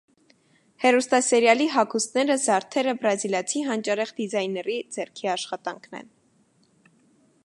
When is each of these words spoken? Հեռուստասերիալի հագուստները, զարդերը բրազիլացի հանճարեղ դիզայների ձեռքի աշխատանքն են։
Հեռուստասերիալի 0.83 1.67
հագուստները, 1.73 2.37
զարդերը 2.45 2.95
բրազիլացի 3.03 3.63
հանճարեղ 3.69 4.13
դիզայների 4.21 4.79
ձեռքի 4.97 5.31
աշխատանքն 5.37 5.99
են։ 6.03 6.13